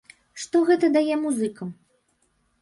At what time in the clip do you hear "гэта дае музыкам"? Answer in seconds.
0.69-1.69